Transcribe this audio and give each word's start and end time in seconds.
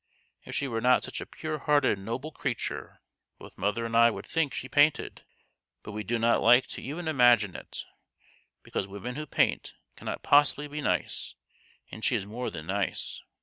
If 0.45 0.55
she 0.55 0.67
were 0.67 0.81
not 0.81 1.03
such 1.03 1.21
a 1.21 1.27
pure 1.27 1.59
hearted 1.59 1.99
noble 1.99 2.31
creature 2.31 3.03
both 3.37 3.55
mother 3.55 3.85
and 3.85 3.95
I 3.95 4.09
would 4.09 4.25
think 4.25 4.51
she 4.51 4.67
painted; 4.67 5.21
but 5.83 5.91
we 5.91 6.03
do 6.03 6.17
not 6.17 6.41
like 6.41 6.65
to 6.69 6.81
even 6.81 7.07
imagine 7.07 7.55
it, 7.55 7.85
because 8.63 8.87
women 8.87 9.13
who 9.15 9.27
paint 9.27 9.75
cannot 9.95 10.23
possibly 10.23 10.67
be 10.67 10.81
nice 10.81 11.35
and 11.91 12.03
she 12.03 12.15
is 12.15 12.25
more 12.25 12.49
than 12.49 12.65
nice 12.65 13.21